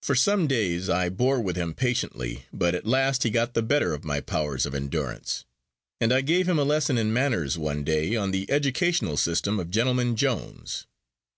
For 0.00 0.14
some 0.14 0.46
days 0.46 0.88
I 0.88 1.10
bore 1.10 1.38
with 1.38 1.54
him 1.56 1.74
patiently; 1.74 2.46
but 2.50 2.74
at 2.74 2.86
last 2.86 3.24
he 3.24 3.28
got 3.28 3.52
the 3.52 3.60
better 3.62 3.92
of 3.92 4.04
my 4.06 4.20
powers 4.22 4.64
of 4.64 4.74
endurance; 4.74 5.44
and 6.00 6.14
I 6.14 6.22
gave 6.22 6.48
him 6.48 6.58
a 6.58 6.64
lesson 6.64 6.96
in 6.96 7.12
manners, 7.12 7.58
one 7.58 7.84
day, 7.84 8.16
on 8.16 8.30
the 8.30 8.50
educational 8.50 9.18
system 9.18 9.60
of 9.60 9.70
Gentleman 9.70 10.16
Jones. 10.16 10.86